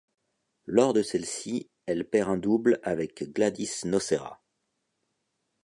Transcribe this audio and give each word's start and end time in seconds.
Lors 0.65 0.93
de 0.93 1.03
celle-ci, 1.03 1.69
elle 1.85 2.09
perd 2.09 2.27
un 2.31 2.37
double 2.37 2.79
avec 2.81 3.21
Gwladys 3.35 3.69
Nocera. 3.85 4.41